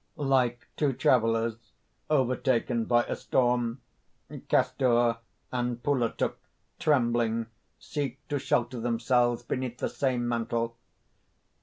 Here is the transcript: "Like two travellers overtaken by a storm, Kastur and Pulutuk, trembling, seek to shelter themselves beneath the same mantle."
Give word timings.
"Like 0.15 0.67
two 0.77 0.93
travellers 0.93 1.73
overtaken 2.09 2.85
by 2.85 3.03
a 3.03 3.15
storm, 3.15 3.81
Kastur 4.49 5.19
and 5.51 5.83
Pulutuk, 5.83 6.37
trembling, 6.79 7.45
seek 7.77 8.17
to 8.29 8.39
shelter 8.39 8.79
themselves 8.79 9.43
beneath 9.43 9.77
the 9.77 9.89
same 9.89 10.27
mantle." 10.27 10.75